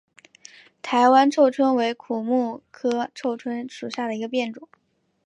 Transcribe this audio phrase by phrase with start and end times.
[0.81, 4.67] 台湾臭椿为苦木科臭椿属下的一个变种。